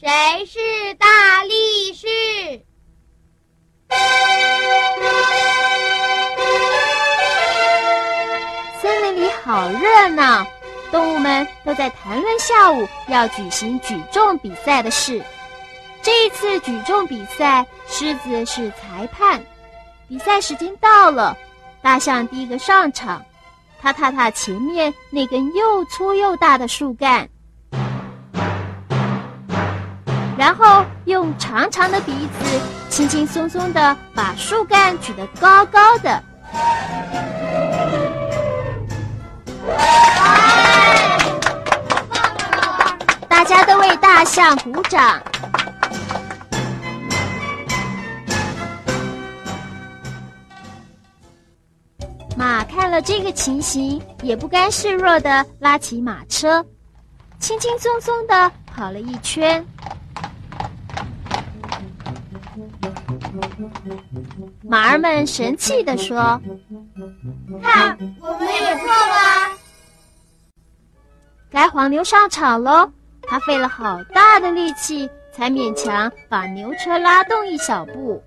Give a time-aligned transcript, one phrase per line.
[0.00, 2.06] 谁是大力士？
[8.80, 10.46] 森林里好热闹，
[10.92, 15.20] 动物们都在谈论下午要举行举重比赛的事。
[16.00, 19.44] 这一次举重比赛，狮子是裁判。
[20.08, 21.36] 比赛时间到了，
[21.82, 23.26] 大象第一个上场，
[23.80, 27.28] 它踏踏前面那根又粗又大的树干，
[30.38, 36.22] 然后用长长的鼻子轻轻松松的把树干举得高高的。
[43.28, 45.20] 大家都为大象鼓掌。
[52.36, 56.64] 马看了这个情形，也不甘示弱的拉起马车，
[57.40, 59.66] 轻轻松松的跑了一圈。
[64.62, 66.40] 马儿们神气地说
[67.62, 69.56] ：“看，我们也错了。”
[71.50, 72.90] 该黄牛上场喽，
[73.22, 78.22] 他费了好大的力气，才勉强把牛车拉动一小步。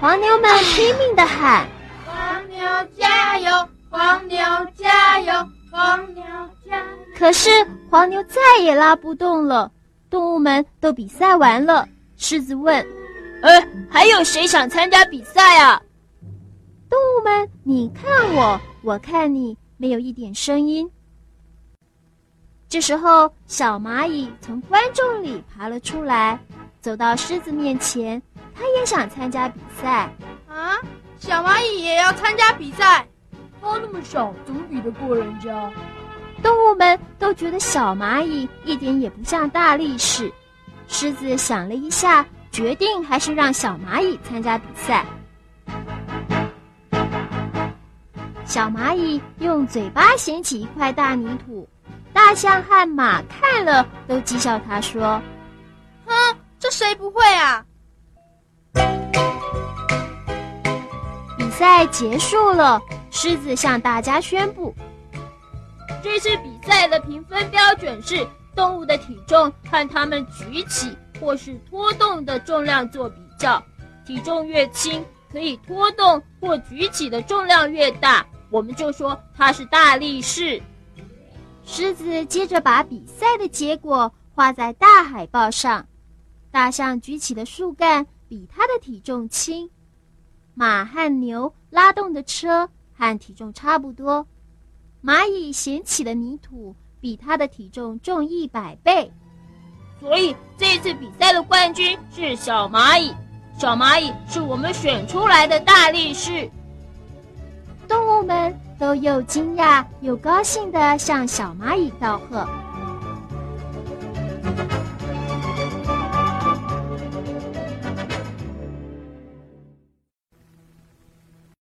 [0.00, 1.66] 黄牛们拼命的喊
[2.06, 2.58] ：“黄牛
[2.96, 3.68] 加油！
[3.90, 4.38] 黄牛
[4.76, 5.32] 加油！
[5.70, 6.24] 黄牛
[6.64, 6.84] 加油！”
[7.18, 7.50] 可是
[7.90, 9.70] 黄牛再也拉不动了。
[10.10, 12.84] 动物们都比赛完了，狮子问
[13.42, 15.80] ：“哎，还有谁想参加比赛啊？”
[16.90, 20.90] 动物们你看我，我看你，没有一点声音。
[22.68, 26.38] 这时候，小蚂蚁从观众里爬了出来，
[26.80, 28.20] 走到狮子面前。
[28.54, 30.12] 它也想参加比赛
[30.46, 30.76] 啊！
[31.18, 33.06] 小蚂蚁也要参加比赛，
[33.60, 35.72] 它那么小，怎么比得过人家？
[36.42, 40.32] 动物们都觉得小蚂蚁一点也不像大力士。
[40.88, 45.04] 狮子想了一下，决定还是让小蚂蚁参加比赛。
[48.44, 51.68] 小蚂蚁用嘴巴衔起一块大泥土，
[52.12, 55.22] 大象和马看了都讥笑他说
[56.04, 57.64] ：“哼，这谁不会啊？”
[61.38, 62.80] 比赛结束了，
[63.12, 64.74] 狮子向大家宣布：
[66.02, 73.62] 这次比赛的评分标准是动物的体重看它们举起或是拖动的重量做比较，
[74.06, 80.60] 体重越轻，可以拖动或举起的重量越大，我们就说它是大力士。
[81.64, 85.86] 狮子接着把比赛的结果画在大海报上，
[86.50, 88.06] 大象举起的树干。
[88.30, 89.68] 比它的体重轻，
[90.54, 94.24] 马和牛拉动的车和体重差不多，
[95.02, 99.10] 蚂蚁衔起的泥土比它的体重重一百倍，
[99.98, 103.14] 所以这次比赛的冠军是小蚂蚁。
[103.58, 106.50] 小蚂蚁是我们选出来的大力士。
[107.88, 112.46] 动物们都又惊讶又高兴地向小蚂蚁道贺。